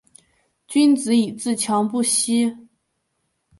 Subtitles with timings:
[0.67, 2.57] 君子以自强不息